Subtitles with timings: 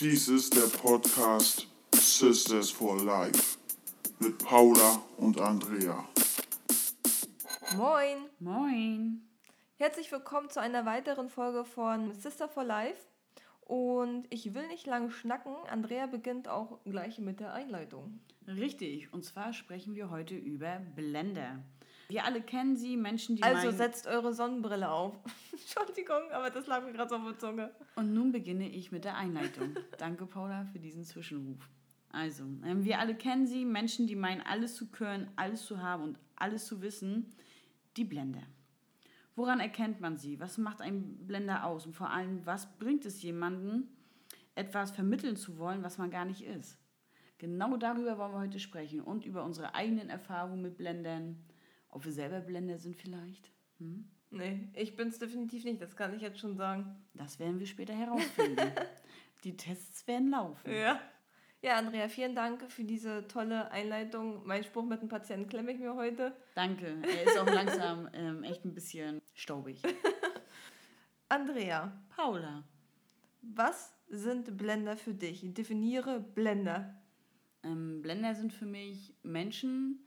[0.00, 3.58] Dies ist der Podcast Sisters for Life
[4.20, 6.08] mit Paula und Andrea.
[7.76, 8.18] Moin!
[8.38, 9.28] Moin!
[9.74, 13.08] Herzlich willkommen zu einer weiteren Folge von Sister for Life.
[13.62, 15.56] Und ich will nicht lange schnacken.
[15.68, 18.20] Andrea beginnt auch gleich mit der Einleitung.
[18.46, 21.58] Richtig, und zwar sprechen wir heute über Blender.
[22.08, 23.42] Wir alle kennen sie, Menschen, die.
[23.42, 25.14] Also setzt eure Sonnenbrille auf.
[25.52, 27.70] Entschuldigung, aber das lag mir gerade so auf der Zunge.
[27.96, 29.76] Und nun beginne ich mit der Einleitung.
[29.98, 31.68] Danke, Paula, für diesen Zwischenruf.
[32.10, 36.02] Also, ähm, wir alle kennen sie, Menschen, die meinen, alles zu können, alles zu haben
[36.02, 37.34] und alles zu wissen.
[37.98, 38.42] Die Blender.
[39.36, 40.40] Woran erkennt man sie?
[40.40, 41.84] Was macht ein Blender aus?
[41.84, 43.88] Und vor allem, was bringt es jemandem,
[44.54, 46.78] etwas vermitteln zu wollen, was man gar nicht ist?
[47.36, 51.36] Genau darüber wollen wir heute sprechen und über unsere eigenen Erfahrungen mit Blendern,
[51.90, 53.50] ob wir selber Blender sind vielleicht?
[53.78, 54.08] Hm?
[54.30, 56.96] Nee, ich bin es definitiv nicht, das kann ich jetzt schon sagen.
[57.14, 58.72] Das werden wir später herausfinden.
[59.44, 60.70] Die Tests werden laufen.
[60.70, 61.00] Ja.
[61.60, 64.46] Ja, Andrea, vielen Dank für diese tolle Einleitung.
[64.46, 66.36] Mein Spruch mit dem Patienten klemme ich mir heute.
[66.54, 66.98] Danke.
[67.02, 69.82] Er ist auch langsam ähm, echt ein bisschen staubig.
[71.28, 72.00] Andrea.
[72.14, 72.62] Paula.
[73.42, 75.42] Was sind Blender für dich?
[75.52, 76.94] Definiere Blender.
[77.64, 80.06] Ähm, Blender sind für mich Menschen,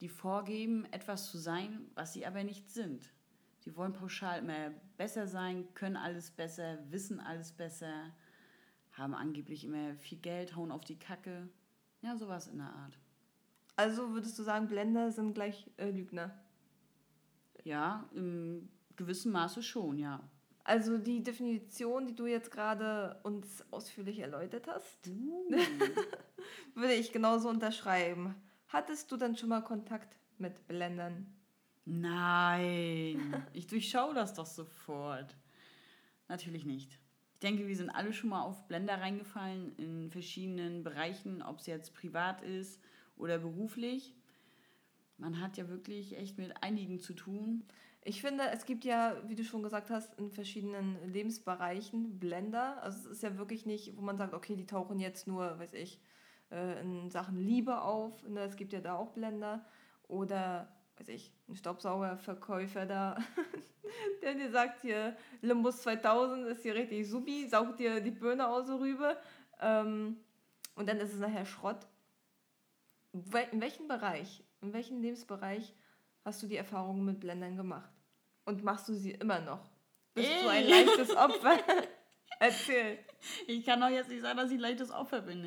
[0.00, 3.12] die vorgeben, etwas zu sein, was sie aber nicht sind.
[3.58, 8.14] Sie wollen pauschal immer besser sein, können alles besser, wissen alles besser,
[8.92, 11.48] haben angeblich immer viel Geld, hauen auf die Kacke.
[12.00, 12.98] Ja, sowas in der Art.
[13.76, 16.34] Also würdest du sagen, Blender sind gleich äh, Lügner?
[17.64, 20.20] Ja, im gewissen Maße schon, ja.
[20.64, 25.50] Also die Definition, die du jetzt gerade uns ausführlich erläutert hast, uh.
[26.74, 28.34] würde ich genauso unterschreiben.
[28.72, 31.26] Hattest du denn schon mal Kontakt mit Blendern?
[31.84, 35.36] Nein, ich durchschaue das doch sofort.
[36.28, 37.00] Natürlich nicht.
[37.34, 41.66] Ich denke, wir sind alle schon mal auf Blender reingefallen in verschiedenen Bereichen, ob es
[41.66, 42.80] jetzt privat ist
[43.16, 44.14] oder beruflich.
[45.16, 47.64] Man hat ja wirklich echt mit einigen zu tun.
[48.04, 52.80] Ich finde, es gibt ja, wie du schon gesagt hast, in verschiedenen Lebensbereichen Blender.
[52.84, 55.74] Also es ist ja wirklich nicht, wo man sagt, okay, die tauchen jetzt nur, weiß
[55.74, 56.00] ich,
[56.50, 58.26] äh, in Sachen Liebe auf.
[58.28, 58.40] Ne?
[58.40, 59.64] Es gibt ja da auch Blender.
[60.08, 60.68] Oder,
[60.98, 63.16] weiß ich, ein Staubsaugerverkäufer da,
[64.22, 68.66] der dir sagt, hier, Limbus 2000 ist hier richtig supi, saugt dir die Birne aus
[68.66, 69.16] der Rübe.
[69.60, 70.16] Ähm,
[70.74, 71.86] und dann ist es nachher Schrott.
[73.12, 75.74] In welchem Bereich, in welchem Lebensbereich
[76.24, 77.90] hast du die Erfahrungen mit Blendern gemacht?
[78.44, 79.68] Und machst du sie immer noch?
[80.14, 80.42] Bist Ey.
[80.42, 81.58] du ein leichtes Opfer?
[82.40, 82.98] Erzähl.
[83.46, 85.44] Ich kann doch jetzt nicht sagen, dass ich ein leichtes Opfer bin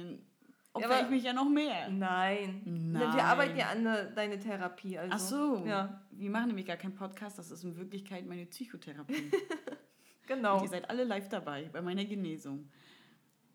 [0.74, 1.90] opfer ich mich ja noch mehr.
[1.90, 2.62] Nein.
[2.66, 3.16] Nein.
[3.16, 4.98] Wir arbeiten ja an ne, deine Therapie.
[4.98, 5.14] Also.
[5.16, 5.66] Ach so.
[5.66, 6.02] Ja.
[6.12, 9.32] Wir machen nämlich gar keinen Podcast, das ist in Wirklichkeit meine Psychotherapie.
[10.28, 10.58] genau.
[10.58, 12.70] Und ihr seid alle live dabei bei meiner Genesung.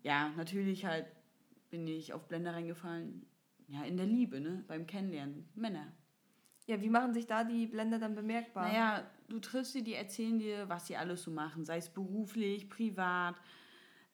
[0.03, 1.05] Ja, natürlich halt
[1.69, 3.25] bin ich auf Blender reingefallen.
[3.67, 4.63] Ja, in der Liebe, ne?
[4.67, 5.47] Beim Kennenlernen.
[5.55, 5.93] Männer.
[6.65, 8.67] Ja, wie machen sich da die Blender dann bemerkbar?
[8.67, 12.69] Naja, du triffst sie, die erzählen dir, was sie alles so machen, sei es beruflich,
[12.69, 13.35] privat.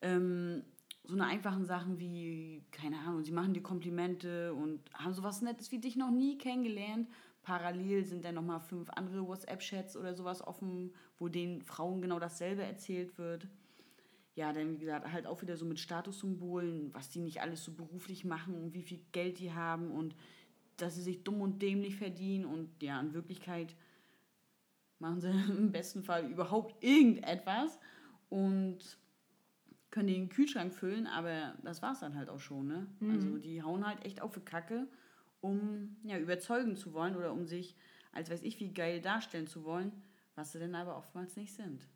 [0.02, 0.64] Ähm,
[1.08, 5.72] so eine einfachen Sachen wie, keine Ahnung, sie machen dir Komplimente und haben sowas Nettes
[5.72, 7.10] wie dich noch nie kennengelernt.
[7.44, 12.64] Parallel sind dann nochmal fünf andere WhatsApp-Chats oder sowas offen, wo den Frauen genau dasselbe
[12.64, 13.48] erzählt wird.
[14.34, 17.72] Ja, dann wie gesagt, halt auch wieder so mit Statussymbolen, was die nicht alles so
[17.72, 20.16] beruflich machen und wie viel Geld die haben und
[20.78, 23.76] dass sie sich dumm und dämlich verdienen und ja, in Wirklichkeit
[25.00, 27.80] machen sie im besten Fall überhaupt irgendetwas
[28.30, 28.98] und
[29.92, 32.68] können den Kühlschrank füllen, aber das war es dann halt auch schon.
[32.68, 32.88] Ne?
[33.00, 33.12] Mhm.
[33.12, 34.88] Also die hauen halt echt auf die Kacke,
[35.42, 37.76] um ja, überzeugen zu wollen oder um sich
[38.16, 39.92] als weiß ich wie geil darstellen zu wollen,
[40.36, 41.88] was sie denn aber oftmals nicht sind.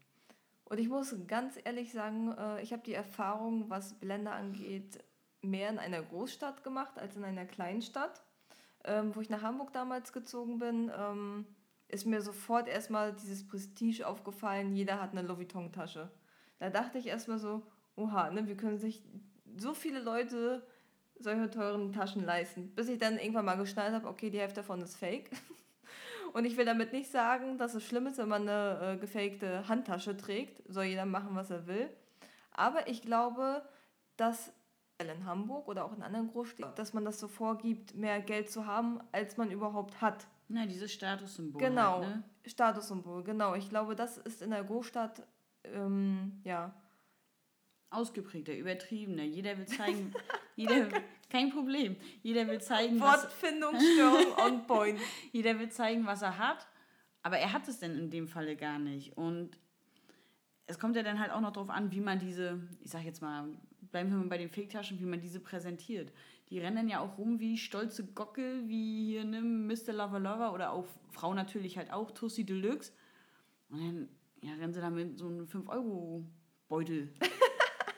[0.65, 5.03] Und ich muss ganz ehrlich sagen, äh, ich habe die Erfahrung, was Blender angeht,
[5.41, 8.21] mehr in einer Großstadt gemacht als in einer Kleinstadt.
[8.85, 11.45] Ähm, wo ich nach Hamburg damals gezogen bin, ähm,
[11.87, 16.09] ist mir sofort erstmal dieses Prestige aufgefallen, jeder hat eine Louis Vuitton-Tasche.
[16.59, 17.63] Da dachte ich erstmal so,
[17.99, 19.03] oha, ne, wir können sich
[19.57, 20.65] so viele Leute
[21.19, 22.69] solche teuren Taschen leisten.
[22.75, 25.29] Bis ich dann irgendwann mal geschnallt habe, okay, die Hälfte davon ist fake.
[26.33, 29.67] Und ich will damit nicht sagen, dass es schlimm ist, wenn man eine äh, gefakte
[29.67, 30.61] Handtasche trägt.
[30.71, 31.89] Soll jeder machen, was er will.
[32.51, 33.63] Aber ich glaube,
[34.15, 34.53] dass
[34.99, 38.65] in Hamburg oder auch in anderen Großstädten, dass man das so vorgibt, mehr Geld zu
[38.65, 40.27] haben, als man überhaupt hat.
[40.49, 41.61] Na, dieses Statussymbol.
[41.61, 42.23] Genau, halt, ne?
[42.45, 43.55] Statussymbol, genau.
[43.55, 45.25] Ich glaube, das ist in der Großstadt,
[45.63, 46.73] ähm, ja,
[47.91, 49.23] ausgeprägter, übertriebener.
[49.23, 50.13] Jeder will zeigen,
[50.55, 50.89] jeder,
[51.29, 51.95] kein Problem.
[52.21, 54.99] Jeder will zeigen, Wortfindungsstörung on point.
[55.31, 56.67] Jeder will zeigen, was er hat,
[57.23, 59.17] aber er hat es denn in dem Falle gar nicht.
[59.17, 59.57] Und
[60.67, 63.21] es kommt ja dann halt auch noch darauf an, wie man diese, ich sag jetzt
[63.21, 63.47] mal,
[63.91, 66.13] bleiben wir mal bei den Fake-Taschen, wie man diese präsentiert.
[66.49, 69.93] Die rennen ja auch rum wie stolze Gockel, wie hier ne, Mr.
[69.93, 72.91] Lover Lover oder auch Frau natürlich halt auch, Tussi Deluxe.
[73.69, 74.09] Und dann
[74.41, 77.13] ja, rennen sie da mit so einem 5-Euro-Beutel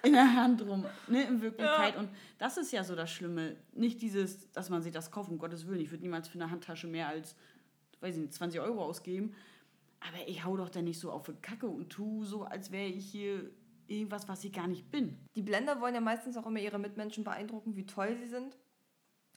[0.04, 1.96] in der Hand rum, ne, in Wirklichkeit.
[1.96, 2.00] Ja.
[2.00, 3.56] Und das ist ja so das Schlimme.
[3.74, 5.80] Nicht dieses, dass man sich das kauft, um Gottes Willen.
[5.80, 7.36] Ich würde niemals für eine Handtasche mehr als,
[8.00, 9.34] weiß ich nicht, 20 Euro ausgeben.
[10.00, 12.88] Aber ich hau doch dann nicht so auf die Kacke und tu so, als wäre
[12.88, 13.52] ich hier
[13.88, 15.18] irgendwas, was ich gar nicht bin.
[15.36, 18.58] Die Blender wollen ja meistens auch immer ihre Mitmenschen beeindrucken, wie toll sie sind,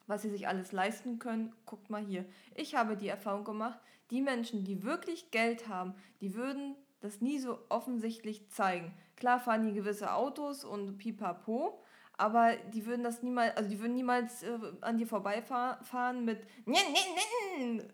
[0.07, 1.53] was sie sich alles leisten können.
[1.67, 2.25] Guckt mal hier.
[2.55, 3.79] Ich habe die Erfahrung gemacht,
[4.11, 8.95] die Menschen, die wirklich Geld haben, die würden das nie so offensichtlich zeigen.
[9.17, 11.83] Klar fahren die gewisse Autos und pipapo,
[12.17, 16.43] aber die würden das niemals, also die würden niemals äh, an dir vorbeifahren mit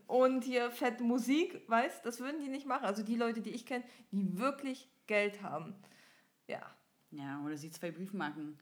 [0.07, 2.85] und hier fette Musik, weißt, das würden die nicht machen.
[2.85, 5.75] Also die Leute, die ich kenne, die wirklich Geld haben.
[6.47, 6.61] Ja.
[7.11, 8.59] Ja, oder sie zwei Briefmarken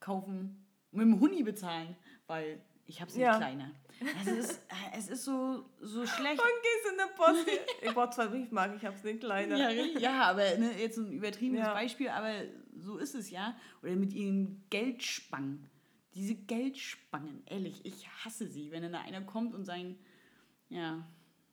[0.00, 3.36] kaufen, mit dem Huni bezahlen, weil ich habe sie ja.
[3.36, 3.70] kleiner.
[4.20, 6.40] Es ist, äh, es ist so, so schlecht.
[6.40, 7.46] Und gehst in der Post.
[7.82, 9.56] ich brauche zwei Briefmarken, ich habe es nicht kleiner.
[9.56, 11.72] Ja, ja aber ne, jetzt ein übertriebenes ja.
[11.72, 12.32] Beispiel, aber
[12.76, 13.56] so ist es ja.
[13.82, 15.68] Oder mit ihren Geldspangen.
[16.14, 19.98] Diese Geldspangen, ehrlich, ich hasse sie, wenn dann da einer kommt und sein,
[20.68, 21.06] ja.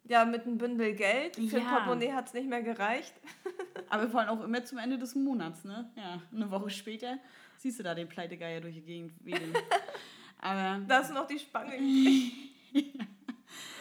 [0.06, 1.36] Ja, mit einem Bündel Geld.
[1.36, 1.70] Für ja.
[1.70, 3.14] Portemonnaie hat es nicht mehr gereicht.
[3.90, 5.92] aber vor allem auch immer zum Ende des Monats, ne?
[5.96, 7.20] Ja, eine Woche später
[7.58, 9.54] siehst du da den Pleitegeier durch die Gegend wedeln.
[10.40, 10.84] Aber.
[10.88, 11.74] Da ist noch die Spange.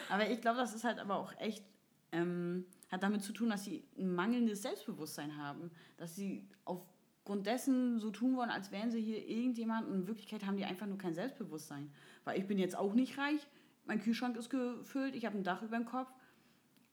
[0.09, 1.63] aber ich glaube, das ist halt aber auch echt.
[2.11, 5.71] Ähm, hat damit zu tun, dass sie ein mangelndes Selbstbewusstsein haben.
[5.97, 9.87] Dass sie aufgrund dessen so tun wollen, als wären sie hier irgendjemand.
[9.87, 11.91] Und in Wirklichkeit haben die einfach nur kein Selbstbewusstsein.
[12.23, 13.47] Weil ich bin jetzt auch nicht reich.
[13.85, 15.15] Mein Kühlschrank ist gefüllt.
[15.15, 16.11] Ich habe ein Dach über dem Kopf.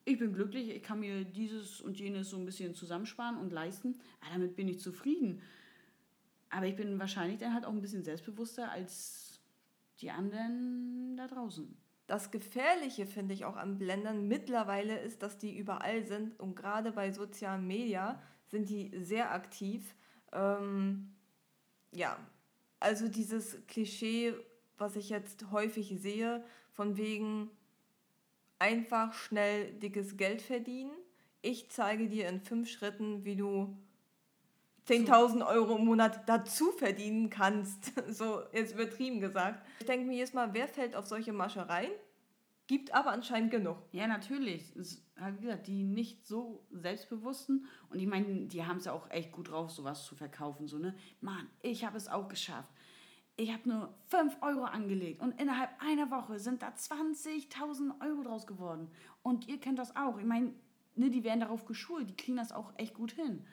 [0.05, 0.69] Ich bin glücklich.
[0.69, 3.99] Ich kann mir dieses und jenes so ein bisschen zusammensparen und leisten.
[4.21, 5.41] Aber damit bin ich zufrieden.
[6.51, 9.26] Aber ich bin wahrscheinlich dann halt auch ein bisschen selbstbewusster als
[10.01, 11.77] die anderen da draußen.
[12.07, 16.93] Das Gefährliche finde ich auch an Blendern mittlerweile ist, dass die überall sind und gerade
[16.93, 18.17] bei sozialen Medien
[18.47, 19.95] sind die sehr aktiv.
[20.33, 21.13] Ähm,
[21.91, 22.17] ja,
[22.79, 24.35] also dieses Klischee,
[24.79, 27.51] was ich jetzt häufig sehe, von wegen
[28.59, 30.93] einfach schnell dickes Geld verdienen.
[31.43, 33.77] Ich zeige dir in fünf Schritten, wie du
[34.89, 37.93] 10.000 Euro im Monat dazu verdienen kannst.
[38.09, 39.67] So jetzt übertrieben gesagt.
[39.81, 41.91] Ich denke mir jedes Mal, wer fällt auf solche Maschereien?
[42.69, 43.79] Gibt aber anscheinend genug.
[43.93, 44.75] Ja, natürlich.
[44.75, 47.67] Wie gesagt, die nicht so selbstbewussten.
[47.91, 50.67] Und ich meine, die haben es ja auch echt gut drauf, sowas zu verkaufen.
[50.67, 50.95] So, ne?
[51.21, 52.73] Mann, ich habe es auch geschafft.
[53.37, 58.47] Ich habe nur 5 Euro angelegt und innerhalb einer Woche sind da 20.000 Euro draus
[58.47, 58.91] geworden.
[59.23, 60.19] Und ihr kennt das auch.
[60.19, 60.55] Ich meine,
[60.95, 63.45] ne, die werden darauf geschult, die kriegen das auch echt gut hin.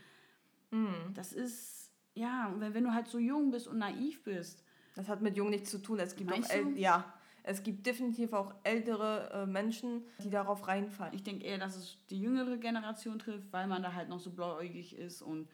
[0.73, 1.13] Mhm.
[1.13, 4.63] Das ist, ja, wenn, wenn du halt so jung bist und naiv bist.
[4.95, 5.99] Das hat mit jung nichts zu tun.
[5.99, 6.37] Es gibt auch
[6.75, 11.13] ja, es gibt definitiv auch ältere äh, Menschen, die darauf reinfallen.
[11.13, 14.31] Ich denke eher, dass es die jüngere Generation trifft, weil man da halt noch so
[14.31, 15.49] blauäugig ist und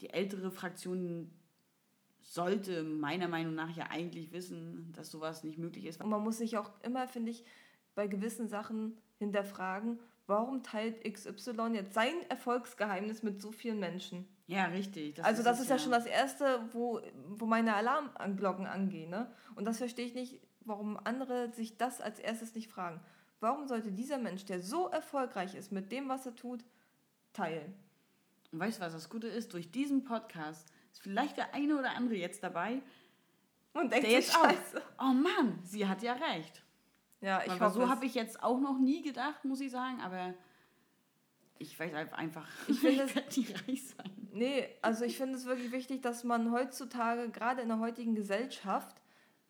[0.00, 1.30] die ältere Fraktion
[2.22, 6.00] sollte meiner Meinung nach ja eigentlich wissen, dass sowas nicht möglich ist.
[6.02, 7.44] Und man muss sich auch immer, finde ich,
[7.94, 9.98] bei gewissen Sachen hinterfragen,
[10.28, 14.28] warum teilt XY jetzt sein Erfolgsgeheimnis mit so vielen Menschen?
[14.46, 15.16] Ja, richtig.
[15.16, 19.10] Das also das ist, ja, ja schon das Erste, wo, wo meine Alarmglocken angehen.
[19.10, 19.30] Ne?
[19.56, 23.00] Und das verstehe ich nicht, warum andere sich das als erstes nicht fragen.
[23.40, 26.64] Warum sollte dieser Mensch, der so erfolgreich ist mit dem, was er tut,
[27.32, 27.74] teilen?
[28.52, 29.54] Und weißt du, was das Gute ist?
[29.54, 32.82] Durch diesen Podcast ist vielleicht der eine oder andere jetzt dabei
[33.72, 34.50] und denkt der jetzt auch,
[35.00, 36.62] oh Mann, sie hat ja recht.
[37.20, 40.34] Ja, ich aber so habe ich jetzt auch noch nie gedacht, muss ich sagen, aber
[41.58, 44.28] ich weiß einfach, ich finde es nicht reich sein.
[44.32, 48.96] Nee, also ich finde es wirklich wichtig, dass man heutzutage, gerade in der heutigen Gesellschaft,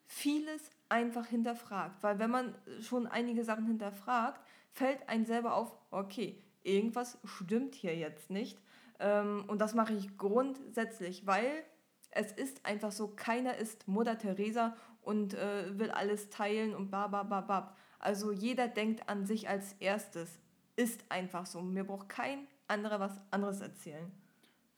[0.07, 2.03] vieles einfach hinterfragt.
[2.03, 4.41] Weil wenn man schon einige Sachen hinterfragt,
[4.73, 8.59] fällt einem selber auf, okay, irgendwas stimmt hier jetzt nicht.
[8.99, 11.65] Ähm, und das mache ich grundsätzlich, weil
[12.11, 14.75] es ist einfach so, keiner ist Mutter Teresa
[15.09, 17.79] und äh, will alles teilen und babababab.
[17.99, 20.39] Also jeder denkt an sich als erstes.
[20.77, 21.63] Ist einfach so.
[21.63, 24.13] Mir braucht kein anderer was anderes erzählen.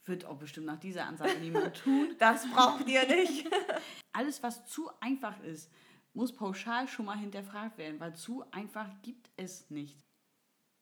[0.04, 2.14] Wird auch bestimmt nach dieser Ansage niemand tun.
[2.20, 3.50] Das braucht ihr nicht.
[4.12, 5.68] Alles, was zu einfach ist,
[6.14, 9.98] muss pauschal schon mal hinterfragt werden, weil zu einfach gibt es nicht.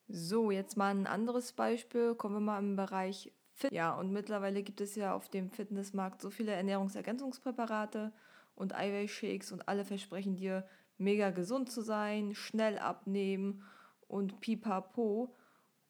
[0.08, 2.14] So, jetzt mal ein anderes Beispiel.
[2.14, 3.72] Kommen wir mal im Bereich Fit.
[3.72, 8.12] Ja, und mittlerweile gibt es ja auf dem Fitnessmarkt so viele Ernährungsergänzungspräparate
[8.58, 10.66] und Eiweißshakes und alle versprechen dir,
[10.98, 13.62] mega gesund zu sein, schnell abnehmen
[14.08, 15.34] und pipapo.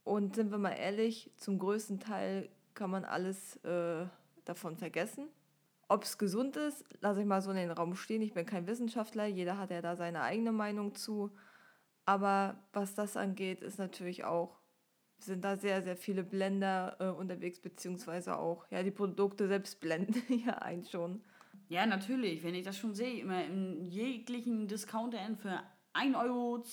[0.05, 4.07] Und sind wir mal ehrlich, zum größten Teil kann man alles äh,
[4.45, 5.29] davon vergessen.
[5.89, 8.21] Ob es gesund ist, lasse ich mal so in den Raum stehen.
[8.21, 11.31] Ich bin kein Wissenschaftler, jeder hat ja da seine eigene Meinung zu.
[12.05, 14.59] Aber was das angeht, ist natürlich auch,
[15.19, 20.23] sind da sehr, sehr viele Blender äh, unterwegs, beziehungsweise auch, ja, die Produkte selbst blenden
[20.47, 21.23] ja ein schon.
[21.69, 25.63] Ja, natürlich, wenn ich das schon sehe, immer in jeglichen Discounter für
[25.95, 26.65] 1,20 Euro,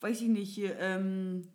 [0.00, 1.48] weiß ich nicht, ähm,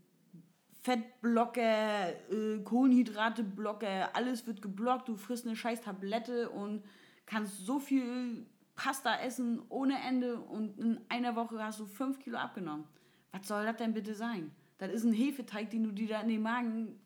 [0.82, 6.84] Fettblocker, äh, Kohlenhydrateblocker, alles wird geblockt, du frisst eine scheiß Tablette und
[7.26, 8.46] kannst so viel
[8.76, 12.86] Pasta essen ohne Ende und in einer Woche hast du 5 Kilo abgenommen.
[13.32, 14.52] Was soll das denn bitte sein?
[14.78, 17.00] Das ist ein Hefeteig, den du dir da in den Magen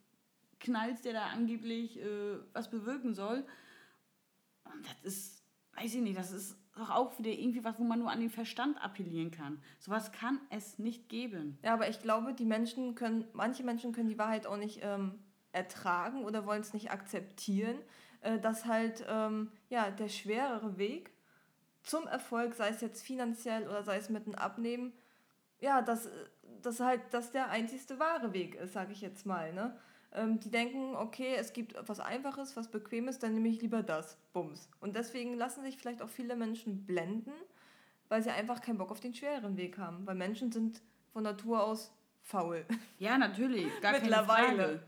[0.60, 3.46] knallst, der da angeblich äh, was bewirken soll.
[4.75, 5.44] Und das ist,
[5.75, 8.29] weiß ich nicht, das ist doch auch wieder irgendwie was, wo man nur an den
[8.29, 9.62] Verstand appellieren kann.
[9.79, 11.58] Sowas kann es nicht geben.
[11.63, 15.20] Ja, aber ich glaube, die Menschen können, manche Menschen können die Wahrheit auch nicht ähm,
[15.51, 17.77] ertragen oder wollen es nicht akzeptieren,
[18.22, 21.12] äh, dass halt ähm, ja, der schwerere Weg
[21.84, 24.94] zum Erfolg, sei es jetzt finanziell oder sei es mit einem Abnehmen,
[25.60, 26.10] ja, dass
[26.62, 29.53] das halt das der einzigste wahre Weg ist, sage ich jetzt mal.
[29.53, 29.77] Ne?
[30.15, 34.17] Ähm, die denken, okay, es gibt was Einfaches, was Bequemes, dann nehme ich lieber das.
[34.31, 34.69] Bums.
[34.79, 37.34] Und deswegen lassen sich vielleicht auch viele Menschen blenden,
[38.07, 40.07] weil sie einfach keinen Bock auf den schwereren Weg haben.
[40.07, 40.81] Weil Menschen sind
[41.12, 42.65] von Natur aus faul.
[42.98, 43.67] Ja, natürlich.
[43.81, 44.45] Gar Mittlerweile.
[44.45, 44.84] Keine Frage.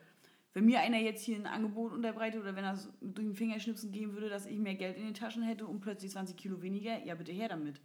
[0.54, 4.14] Wenn mir einer jetzt hier ein Angebot unterbreitet oder wenn er durch den Fingerschnipsen geben
[4.14, 7.14] würde, dass ich mehr Geld in den Taschen hätte und plötzlich 20 Kilo weniger, ja,
[7.14, 7.80] bitte her damit.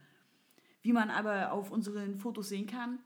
[0.81, 2.99] Wie man aber auf unseren Fotos sehen kann,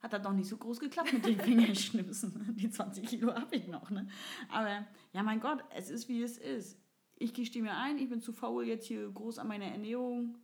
[0.00, 2.56] hat das doch nicht so groß geklappt mit den Fingerschnipsen.
[2.56, 3.90] Die 20 Kilo habe ich noch.
[3.90, 4.08] Ne?
[4.50, 6.78] Aber ja, mein Gott, es ist wie es ist.
[7.16, 10.38] Ich gestehe mir ein, ich bin zu faul, jetzt hier groß an meiner Ernährung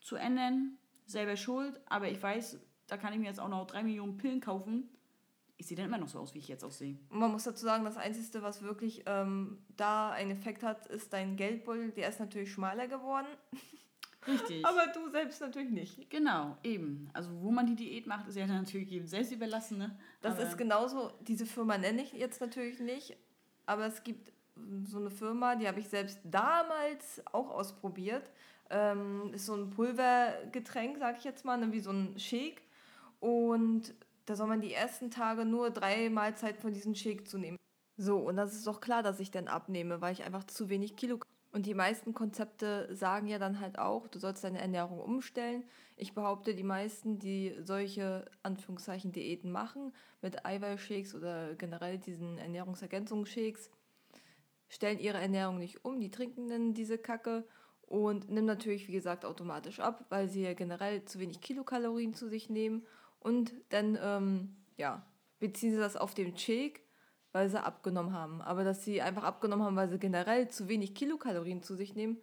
[0.00, 0.76] zu ändern.
[1.06, 4.40] Selber schuld, aber ich weiß, da kann ich mir jetzt auch noch drei Millionen Pillen
[4.40, 4.88] kaufen.
[5.56, 6.98] Ich sehe dann immer noch so aus, wie ich jetzt aussehe.
[7.08, 11.36] Man muss dazu sagen, das Einzige, was wirklich ähm, da einen Effekt hat, ist dein
[11.36, 11.92] Geldbeutel.
[11.92, 13.28] Der ist natürlich schmaler geworden.
[14.26, 14.64] Richtig.
[14.64, 16.10] Aber du selbst natürlich nicht.
[16.10, 17.10] Genau, eben.
[17.12, 19.78] Also wo man die Diät macht, ist ja natürlich jedem selbst überlassen.
[19.78, 19.96] Ne?
[20.20, 23.16] Das aber ist genauso, diese Firma nenne ich jetzt natürlich nicht,
[23.66, 24.32] aber es gibt
[24.84, 28.30] so eine Firma, die habe ich selbst damals auch ausprobiert.
[28.70, 32.62] Ähm, ist so ein Pulvergetränk, sage ich jetzt mal, ne, wie so ein Shake.
[33.20, 33.94] Und
[34.26, 37.58] da soll man die ersten Tage nur drei Mahlzeiten von diesem Shake zu nehmen.
[37.96, 40.96] So, und das ist doch klar, dass ich dann abnehme, weil ich einfach zu wenig
[40.96, 41.18] Kilo
[41.52, 45.64] und die meisten Konzepte sagen ja dann halt auch, du sollst deine Ernährung umstellen.
[45.96, 49.92] Ich behaupte, die meisten, die solche Anführungszeichen Diäten machen,
[50.22, 53.70] mit Eiweißshakes oder generell diesen Ernährungsergänzungsshakes,
[54.70, 57.46] stellen ihre Ernährung nicht um, die trinken dann diese Kacke
[57.82, 62.28] und nehmen natürlich, wie gesagt, automatisch ab, weil sie ja generell zu wenig Kilokalorien zu
[62.28, 62.86] sich nehmen
[63.20, 65.04] und dann, ähm, ja,
[65.38, 66.81] beziehen sie das auf den Shake
[67.32, 68.40] weil sie abgenommen haben.
[68.42, 72.18] Aber dass sie einfach abgenommen haben, weil sie generell zu wenig Kilokalorien zu sich nehmen,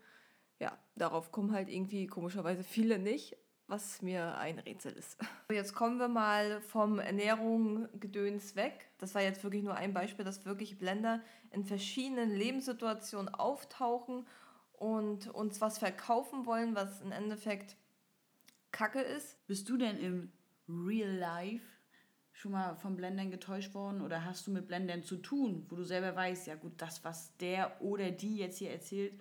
[0.59, 3.37] ja, darauf kommen halt irgendwie komischerweise viele nicht,
[3.67, 5.17] was mir ein Rätsel ist.
[5.51, 8.89] Jetzt kommen wir mal vom Ernährung-Gedöns weg.
[8.97, 14.27] Das war jetzt wirklich nur ein Beispiel, dass wirklich Blender in verschiedenen Lebenssituationen auftauchen
[14.73, 17.77] und uns was verkaufen wollen, was im Endeffekt
[18.71, 19.45] Kacke ist.
[19.47, 20.31] Bist du denn im
[20.67, 21.65] Real Life
[22.39, 25.83] schon mal von Blendern getäuscht worden oder hast du mit Blendern zu tun, wo du
[25.83, 29.13] selber weißt, ja gut, das, was der oder die jetzt hier erzählt,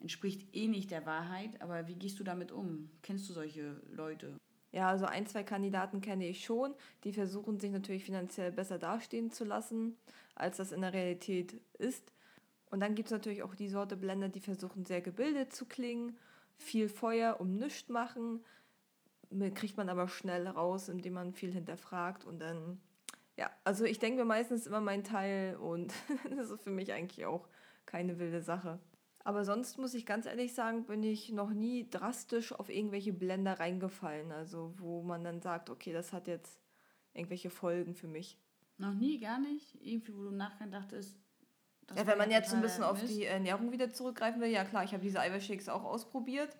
[0.00, 2.90] entspricht eh nicht der Wahrheit, aber wie gehst du damit um?
[3.00, 4.36] Kennst du solche Leute?
[4.70, 9.30] Ja, also ein, zwei Kandidaten kenne ich schon, die versuchen sich natürlich finanziell besser dastehen
[9.30, 9.96] zu lassen,
[10.34, 12.12] als das in der Realität ist.
[12.70, 16.18] Und dann gibt es natürlich auch die Sorte Blender, die versuchen sehr gebildet zu klingen,
[16.58, 18.44] viel Feuer um nichts machen,
[19.54, 22.80] kriegt man aber schnell raus, indem man viel hinterfragt und dann,
[23.36, 25.92] ja, also ich denke mir meistens immer mein Teil und
[26.36, 27.48] das ist für mich eigentlich auch
[27.86, 28.78] keine wilde Sache.
[29.24, 33.60] Aber sonst muss ich ganz ehrlich sagen, bin ich noch nie drastisch auf irgendwelche Blender
[33.60, 36.58] reingefallen, also wo man dann sagt, okay, das hat jetzt
[37.14, 38.36] irgendwelche Folgen für mich.
[38.78, 39.76] Noch nie, gar nicht?
[39.80, 41.16] Irgendwie, wo du nachher dachtest,
[41.96, 44.84] ja, wenn man jetzt so ein bisschen auf die Ernährung wieder zurückgreifen will, ja klar,
[44.84, 46.56] ich habe diese Eiweißshakes auch ausprobiert.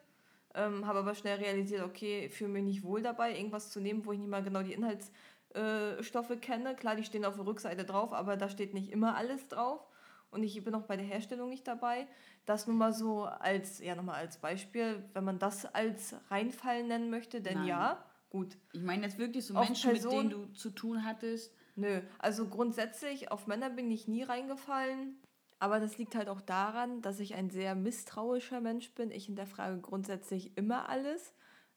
[0.54, 4.04] Ähm, habe aber schnell realisiert, okay, ich fühle mich nicht wohl dabei, irgendwas zu nehmen,
[4.04, 6.74] wo ich nicht mal genau die Inhaltsstoffe äh, kenne.
[6.74, 9.86] Klar, die stehen auf der Rückseite drauf, aber da steht nicht immer alles drauf.
[10.30, 12.06] Und ich bin auch bei der Herstellung nicht dabei.
[12.46, 17.10] Das nur mal so als, ja, nochmal als Beispiel, wenn man das als Reinfallen nennen
[17.10, 17.68] möchte, denn Nein.
[17.68, 18.56] ja, gut.
[18.72, 21.54] Ich meine jetzt wirklich so Menschen, Person, mit denen du zu tun hattest.
[21.76, 25.16] Nö, also grundsätzlich auf Männer bin ich nie reingefallen.
[25.62, 29.12] Aber das liegt halt auch daran, dass ich ein sehr misstrauischer Mensch bin.
[29.12, 31.32] Ich hinterfrage grundsätzlich immer alles.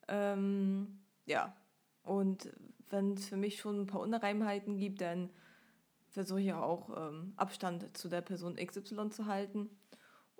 [0.08, 1.54] Ähm, ja,
[2.02, 2.52] und
[2.90, 5.30] wenn es für mich schon ein paar Unreimheiten gibt, dann
[6.08, 9.70] versuche ich auch ähm, Abstand zu der Person XY zu halten.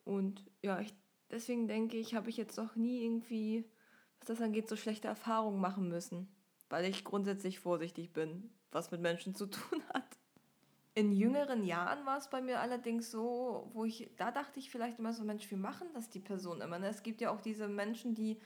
[0.03, 0.93] und ja, ich,
[1.31, 3.65] deswegen denke ich, habe ich jetzt noch nie irgendwie,
[4.19, 6.35] was das angeht, so schlechte Erfahrungen machen müssen,
[6.69, 10.16] weil ich grundsätzlich vorsichtig bin, was mit Menschen zu tun hat.
[10.97, 14.99] In jüngeren Jahren war es bei mir allerdings so, wo ich, da dachte ich vielleicht
[14.99, 16.79] immer so, Mensch, wie machen das die Personen immer?
[16.79, 16.89] Ne?
[16.89, 18.41] Es gibt ja auch diese Menschen, die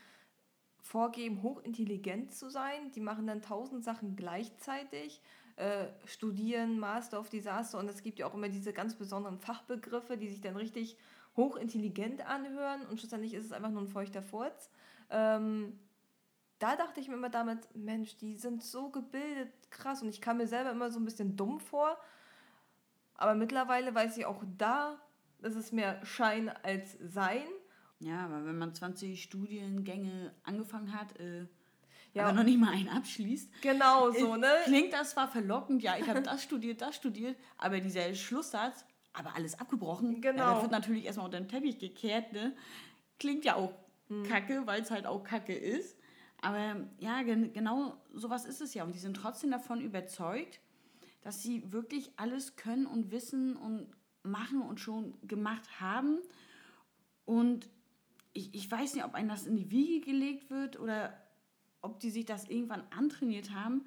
[0.81, 5.21] vorgeben, hochintelligent zu sein, die machen dann tausend Sachen gleichzeitig,
[5.55, 10.17] äh, studieren Master of Disaster und es gibt ja auch immer diese ganz besonderen Fachbegriffe,
[10.17, 10.97] die sich dann richtig
[11.37, 14.69] hochintelligent anhören und schlussendlich ist es einfach nur ein feuchter Furz.
[15.09, 15.79] Ähm,
[16.59, 20.35] da dachte ich mir immer damit, Mensch, die sind so gebildet, krass und ich kam
[20.35, 21.97] mir selber immer so ein bisschen dumm vor,
[23.15, 24.99] aber mittlerweile weiß ich auch da,
[25.39, 27.43] dass es mehr Schein als Sein.
[27.99, 31.45] Ja, aber wenn man 20 Studiengänge angefangen hat, äh,
[32.13, 32.23] ja.
[32.23, 33.61] aber noch nicht mal einen abschließt.
[33.61, 34.49] Genau so, ne?
[34.65, 39.35] Klingt das zwar verlockend, ja, ich habe das studiert, das studiert, aber dieser Schlusssatz, aber
[39.35, 40.21] alles abgebrochen.
[40.21, 40.43] Genau.
[40.43, 42.55] Ja, das wird natürlich erstmal unter den Teppich gekehrt, ne?
[43.19, 43.73] Klingt ja auch
[44.07, 44.23] hm.
[44.23, 45.97] kacke, weil es halt auch kacke ist.
[46.41, 48.83] Aber ja, gen genau sowas ist es ja.
[48.83, 50.59] Und die sind trotzdem davon überzeugt,
[51.21, 53.87] dass sie wirklich alles können und wissen und
[54.23, 56.19] machen und schon gemacht haben.
[57.25, 57.69] Und
[58.33, 61.17] ich, ich weiß nicht, ob einem das in die Wiege gelegt wird oder
[61.81, 63.85] ob die sich das irgendwann antrainiert haben.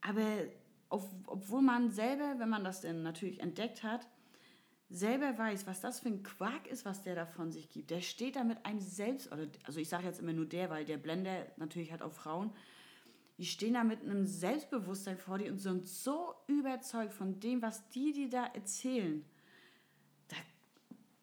[0.00, 0.24] Aber
[0.88, 4.06] auf, obwohl man selber, wenn man das denn natürlich entdeckt hat,
[4.88, 7.90] selber weiß, was das für ein Quark ist, was der da von sich gibt.
[7.90, 10.96] Der steht da mit einem selbst, also ich sage jetzt immer nur der, weil der
[10.96, 12.52] Blender natürlich hat auch Frauen,
[13.40, 17.88] die stehen da mit einem Selbstbewusstsein vor dir und sind so überzeugt von dem, was
[17.88, 19.24] die dir da erzählen.
[20.28, 20.36] Da,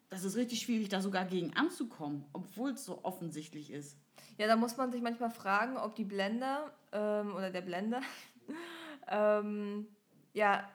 [0.08, 3.96] das ist richtig schwierig, da sogar gegen anzukommen, obwohl es so offensichtlich ist.
[4.36, 8.00] Ja, da muss man sich manchmal fragen, ob die Blender ähm, oder der Blender
[9.06, 9.86] ähm,
[10.32, 10.68] ja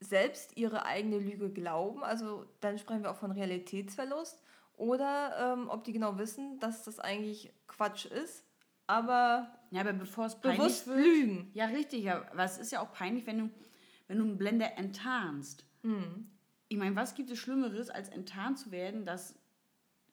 [0.00, 2.02] selbst ihre eigene Lüge glauben.
[2.02, 4.42] Also dann sprechen wir auch von Realitätsverlust.
[4.76, 8.48] Oder ähm, ob die genau wissen, dass das eigentlich Quatsch ist
[8.88, 11.50] aber, ja, aber bevor es peinlich wird, lügen.
[11.54, 12.04] Ja, richtig.
[12.04, 13.50] Ja, aber es ist ja auch peinlich, wenn du,
[14.06, 15.64] wenn du einen Blender enttarnst.
[15.82, 16.30] Mhm.
[16.68, 19.38] Ich meine, was gibt es Schlimmeres, als enttarnt zu werden, dass,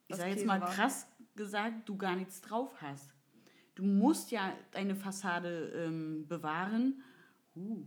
[0.07, 3.13] ich sage jetzt mal krass gesagt, du gar nichts drauf hast.
[3.75, 7.03] Du musst ja deine Fassade ähm, bewahren.
[7.55, 7.85] Uh.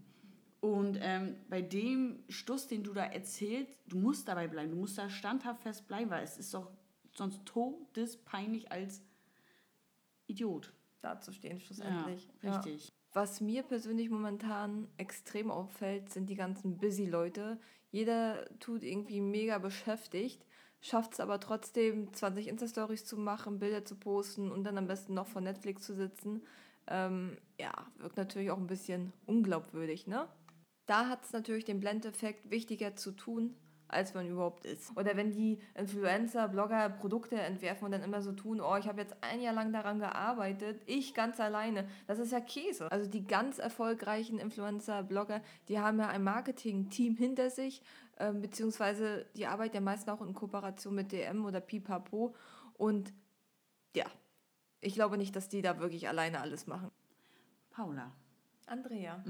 [0.61, 4.73] Und ähm, bei dem Stuss, den du da erzählst, du musst dabei bleiben.
[4.73, 6.71] Du musst da standhaft fest bleiben, weil es ist doch
[7.13, 9.03] sonst todespeinlich als
[10.27, 12.29] Idiot dazustehen schlussendlich.
[12.43, 12.89] Ja, richtig.
[12.89, 12.95] Ja.
[13.13, 17.59] Was mir persönlich momentan extrem auffällt, sind die ganzen Busy-Leute.
[17.91, 20.45] Jeder tut irgendwie mega beschäftigt,
[20.81, 25.15] schafft es aber trotzdem, 20 Insta-Stories zu machen, Bilder zu posten und dann am besten
[25.15, 26.43] noch vor Netflix zu sitzen.
[26.87, 30.29] Ähm, ja, wirkt natürlich auch ein bisschen unglaubwürdig, ne?
[30.87, 33.55] Da hat es natürlich den Blendeffekt wichtiger zu tun,
[33.89, 34.97] als man überhaupt ist.
[34.97, 39.01] Oder wenn die Influencer, Blogger Produkte entwerfen und dann immer so tun, oh, ich habe
[39.01, 41.89] jetzt ein Jahr lang daran gearbeitet, ich ganz alleine.
[42.07, 42.91] Das ist ja Käse.
[42.93, 47.83] Also die ganz erfolgreichen Influencer, Blogger, die haben ja ein Marketing-Team hinter sich,
[48.17, 52.35] äh, beziehungsweise die arbeiten ja meistens auch in Kooperation mit DM oder Pipapo.
[52.75, 53.13] Und
[53.97, 54.07] ja,
[54.81, 56.91] ich glaube nicht, dass die da wirklich alleine alles machen.
[57.71, 58.13] Paula.
[58.67, 59.25] Andrea.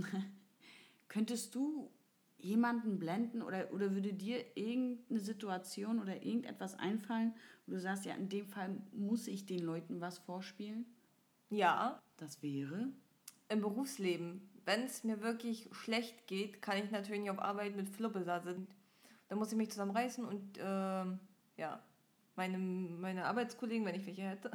[1.09, 1.91] Könntest du
[2.39, 7.35] jemanden blenden oder, oder würde dir irgendeine Situation oder irgendetwas einfallen,
[7.67, 10.87] wo du sagst, ja, in dem Fall muss ich den Leuten was vorspielen?
[11.51, 12.01] Ja.
[12.17, 12.89] Das wäre?
[13.49, 14.49] Im Berufsleben.
[14.65, 18.69] Wenn es mir wirklich schlecht geht, kann ich natürlich nicht auf Arbeit mit Fluppe sitzen.
[19.29, 21.83] Da muss ich mich zusammenreißen und äh, ja,
[22.37, 24.51] meine, meine Arbeitskollegen, wenn ich welche hätte,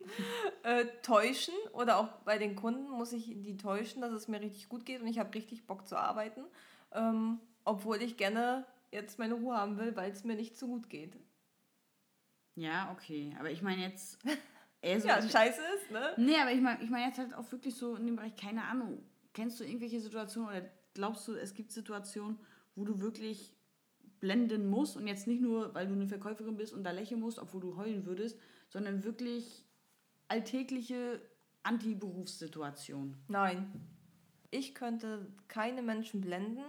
[0.62, 1.54] äh, täuschen.
[1.72, 5.00] Oder auch bei den Kunden muss ich die täuschen, dass es mir richtig gut geht
[5.00, 6.44] und ich habe richtig Bock zu arbeiten
[6.92, 10.88] ähm, obwohl ich gerne jetzt meine Ruhe haben will, weil es mir nicht so gut
[10.88, 11.16] geht.
[12.54, 13.34] Ja, okay.
[13.38, 14.18] Aber ich meine jetzt.
[14.82, 16.12] Eher so ja, scheiße ist, ne?
[16.16, 18.62] Nee, aber ich meine ich mein jetzt halt auch wirklich so in dem Bereich, keine
[18.64, 19.02] Ahnung.
[19.32, 22.38] Kennst du irgendwelche Situationen oder glaubst du, es gibt Situationen,
[22.74, 23.52] wo du wirklich
[24.20, 27.38] blenden musst und jetzt nicht nur, weil du eine Verkäuferin bist und da lächeln musst,
[27.38, 29.64] obwohl du heulen würdest, sondern wirklich
[30.28, 31.20] alltägliche
[31.62, 33.16] Anti-Berufssituationen?
[33.28, 33.72] Nein.
[34.50, 36.64] Ich könnte keine Menschen blenden,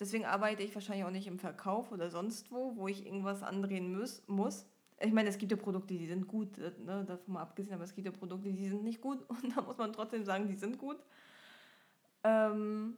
[0.00, 3.96] Deswegen arbeite ich wahrscheinlich auch nicht im Verkauf oder sonst wo, wo ich irgendwas andrehen
[3.96, 4.22] muss.
[4.28, 4.66] muss.
[5.00, 7.84] Ich meine, es gibt ja Produkte, die sind gut, äh, ne, davon mal abgesehen, aber
[7.84, 10.56] es gibt ja Produkte, die sind nicht gut und da muss man trotzdem sagen, die
[10.56, 10.98] sind gut.
[12.22, 12.96] Ähm,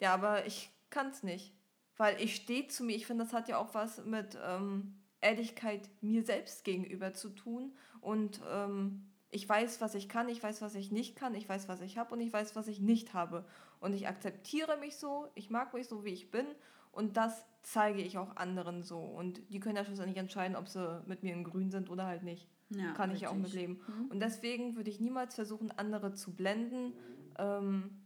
[0.00, 1.52] ja, aber ich kann es nicht,
[1.96, 2.96] weil ich stehe zu mir.
[2.96, 7.72] Ich finde, das hat ja auch was mit ähm, Ehrlichkeit mir selbst gegenüber zu tun
[8.00, 11.66] und ähm, ich weiß, was ich kann, ich weiß, was ich nicht kann, ich weiß,
[11.66, 13.44] was ich habe und ich weiß, was ich nicht habe.
[13.80, 16.46] Und ich akzeptiere mich so, ich mag mich so, wie ich bin
[16.92, 18.98] und das zeige ich auch anderen so.
[18.98, 22.22] Und die können ja schlussendlich entscheiden, ob sie mit mir in Grün sind oder halt
[22.22, 22.46] nicht.
[22.68, 23.54] Ja, Kann ich ja auch richtig.
[23.54, 23.80] mitleben.
[24.10, 26.92] Und deswegen würde ich niemals versuchen, andere zu blenden.
[27.38, 28.02] Ähm,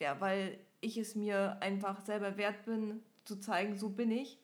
[0.00, 4.38] ja, weil ich es mir einfach selber wert bin, zu zeigen, so bin ich.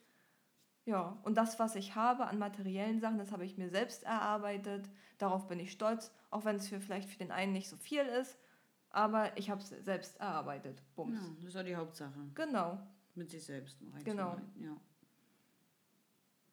[0.86, 4.90] Ja, und das, was ich habe an materiellen Sachen, das habe ich mir selbst erarbeitet.
[5.18, 8.02] Darauf bin ich stolz, auch wenn es für vielleicht für den einen nicht so viel
[8.02, 8.38] ist.
[8.90, 10.82] Aber ich habe es selbst erarbeitet.
[10.94, 11.18] Bums.
[11.18, 12.20] Ja, das ist auch die Hauptsache.
[12.34, 12.78] Genau.
[13.14, 13.78] Mit sich selbst.
[14.04, 14.36] Genau.
[14.60, 14.76] Ja.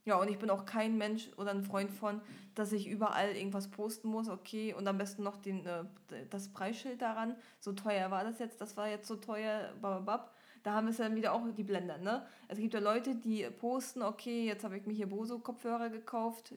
[0.04, 2.22] Ja, und ich bin auch kein Mensch oder ein Freund von,
[2.56, 5.84] dass ich überall irgendwas posten muss, okay, und am besten noch den, äh,
[6.30, 7.36] das Preisschild daran.
[7.60, 10.36] So teuer war das jetzt, das war jetzt so teuer, bababab.
[10.63, 12.26] Da haben wir es dann wieder auch die Blender, ne?
[12.47, 16.54] Es gibt ja Leute, die posten, okay, jetzt habe ich mir hier Bose-Kopfhörer gekauft.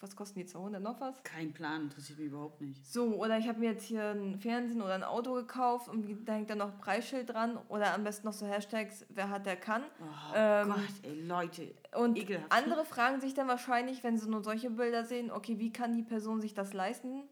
[0.00, 0.46] Was kosten die?
[0.46, 1.22] 200 noch was?
[1.22, 2.84] Kein Plan, interessiert mich überhaupt nicht.
[2.84, 6.32] So, oder ich habe mir jetzt hier ein Fernsehen oder ein Auto gekauft und da
[6.32, 7.56] hängt dann noch Preisschild dran.
[7.68, 9.82] Oder am besten noch so Hashtags, wer hat, der kann.
[10.00, 11.74] Oh Ähm, Gott, ey, Leute.
[11.94, 12.50] Und Ekelhaft.
[12.50, 16.02] andere fragen sich dann wahrscheinlich, wenn sie nur solche Bilder sehen, okay, wie kann die
[16.02, 17.22] Person sich das leisten?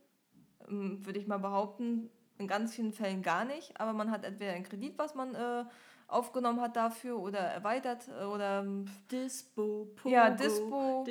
[0.69, 3.81] Ähm, Würde ich mal behaupten, in ganz vielen Fällen gar nicht.
[3.81, 5.65] Aber man hat entweder einen Kredit, was man äh,
[6.11, 11.07] aufgenommen hat dafür oder erweitert äh, oder ähm, Dispo, Pogo, Ja, Dispo.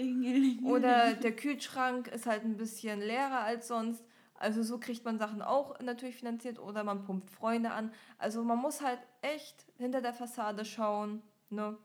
[0.63, 4.03] Oder der Kühlschrank ist halt ein bisschen leerer als sonst.
[4.35, 7.91] Also so kriegt man Sachen auch natürlich finanziert oder man pumpt Freunde an.
[8.17, 11.21] Also man muss halt echt hinter der Fassade schauen.
[11.49, 11.77] Ne?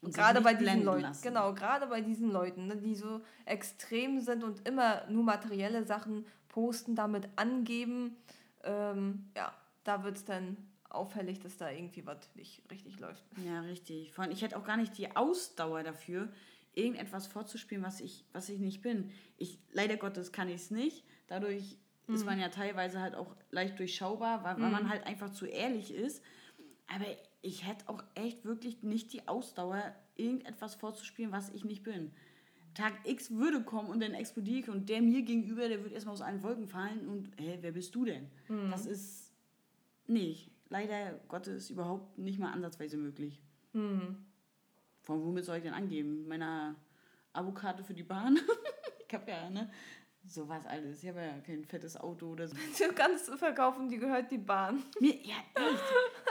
[0.00, 1.22] Und gerade bei diesen Leuten, lassen.
[1.22, 6.26] genau, gerade bei diesen Leuten, ne, die so extrem sind und immer nur materielle Sachen
[6.48, 8.16] posten, damit angeben,
[8.64, 9.52] ähm, ja,
[9.84, 10.56] da wird es dann
[10.94, 13.24] auffällig, dass da irgendwie was nicht richtig läuft.
[13.44, 14.12] Ja, richtig.
[14.12, 16.28] Vor allem, ich hätte auch gar nicht die Ausdauer dafür,
[16.74, 19.10] irgendetwas vorzuspielen, was ich, was ich nicht bin.
[19.36, 21.04] Ich, leider Gottes kann ich es nicht.
[21.26, 21.76] Dadurch
[22.08, 25.94] ist man ja teilweise halt auch leicht durchschaubar, weil, weil man halt einfach zu ehrlich
[25.94, 26.22] ist.
[26.94, 27.06] Aber
[27.40, 32.12] ich hätte auch echt wirklich nicht die Ausdauer, irgendetwas vorzuspielen, was ich nicht bin.
[32.74, 36.14] Tag X würde kommen und dann explodiere ich und der mir gegenüber, der wird erstmal
[36.14, 38.30] aus allen Wolken fallen und, hä, wer bist du denn?
[38.70, 39.32] Das ist,
[40.06, 40.36] nee,
[40.72, 43.40] leider Gottes überhaupt nicht mal ansatzweise möglich.
[43.72, 46.26] Von womit soll ich denn angeben?
[46.26, 46.74] Meiner
[47.32, 48.38] Abokarte für die Bahn?
[49.06, 49.70] ich habe ja, ne?
[50.24, 51.02] Sowas alles.
[51.02, 52.54] Ich habe ja kein fettes Auto oder so.
[52.78, 54.82] Du kannst verkaufen, die gehört die Bahn.
[55.00, 55.82] Mir, ja, echt.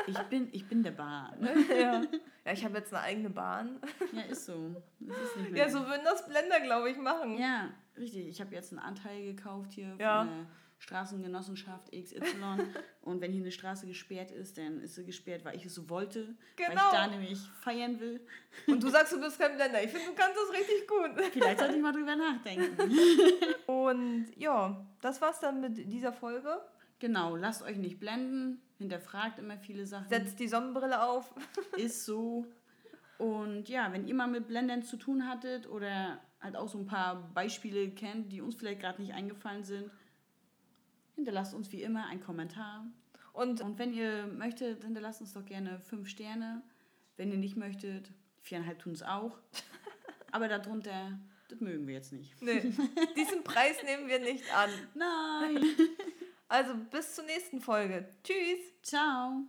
[0.08, 1.38] Ich bin, ich bin der Bahn.
[1.70, 2.02] ja.
[2.46, 3.80] ja, ich habe jetzt eine eigene Bahn.
[4.14, 4.76] Ja, ist so.
[5.02, 5.56] Ist.
[5.56, 7.38] Ja, so würden das Blender, glaube ich, machen.
[7.38, 8.28] Ja, richtig.
[8.30, 10.20] Ich habe jetzt einen Anteil gekauft hier Ja.
[10.22, 10.46] von der
[10.82, 12.20] Straßengenossenschaft XY.
[13.02, 15.90] und wenn hier eine Straße gesperrt ist, dann ist sie gesperrt, weil ich es so
[15.90, 16.36] wollte.
[16.58, 16.82] Weil Genau.
[16.88, 18.20] ich da nämlich feiern will.
[18.68, 19.84] Und du sagst, du bist kein Blender.
[19.84, 21.32] Ich finde, du kannst das richtig gut.
[21.32, 22.78] Vielleicht sollte ich mal drüber nachdenken.
[23.68, 26.60] Und ja, das war's dann mit dieser Folge.
[27.00, 28.62] Genau, lasst euch nicht blenden.
[28.78, 30.10] Hinterfragt immer viele Sachen.
[30.10, 31.32] Setzt die Sonnenbrille auf.
[31.78, 32.46] ist so.
[33.20, 36.88] Und ja, wenn ihr mal mit Blendern zu tun hattet oder halt auch so ein
[36.88, 39.92] paar Beispiele kennt, die uns vielleicht gerade nicht eingefallen sind,
[41.16, 42.86] hinterlasst uns wie immer einen Kommentar.
[43.34, 46.64] Und Und wenn ihr möchtet, hinterlasst uns doch gerne fünf Sterne.
[47.18, 49.38] Wenn ihr nicht möchtet, viereinhalb tun es auch.
[50.32, 51.20] Aber darunter,
[51.50, 52.42] das mögen wir jetzt nicht.
[52.42, 52.62] nee,
[53.18, 54.70] diesen Preis nehmen wir nicht an.
[54.94, 55.64] Nein.
[56.48, 58.10] Also bis zur nächsten Folge.
[58.26, 58.60] Tschüss.
[58.84, 59.46] Ciao.